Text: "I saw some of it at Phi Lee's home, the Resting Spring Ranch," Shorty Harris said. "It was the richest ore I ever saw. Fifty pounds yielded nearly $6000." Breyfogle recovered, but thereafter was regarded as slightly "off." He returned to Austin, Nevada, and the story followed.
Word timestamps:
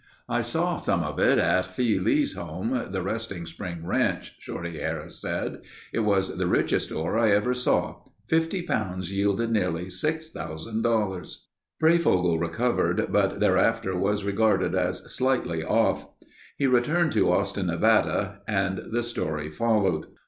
"I 0.27 0.41
saw 0.41 0.77
some 0.77 1.03
of 1.03 1.19
it 1.19 1.37
at 1.37 1.67
Phi 1.67 1.99
Lee's 2.01 2.33
home, 2.33 2.87
the 2.89 3.03
Resting 3.03 3.45
Spring 3.45 3.85
Ranch," 3.85 4.35
Shorty 4.39 4.79
Harris 4.79 5.21
said. 5.21 5.61
"It 5.93 5.99
was 5.99 6.37
the 6.37 6.47
richest 6.47 6.91
ore 6.91 7.19
I 7.19 7.29
ever 7.29 7.53
saw. 7.53 8.01
Fifty 8.27 8.63
pounds 8.63 9.13
yielded 9.13 9.51
nearly 9.51 9.89
$6000." 9.91 11.35
Breyfogle 11.79 12.39
recovered, 12.41 13.11
but 13.11 13.39
thereafter 13.39 13.95
was 13.95 14.23
regarded 14.23 14.73
as 14.73 15.03
slightly 15.13 15.63
"off." 15.63 16.07
He 16.57 16.65
returned 16.65 17.11
to 17.11 17.31
Austin, 17.31 17.67
Nevada, 17.67 18.41
and 18.47 18.81
the 18.89 19.03
story 19.03 19.51
followed. 19.51 20.07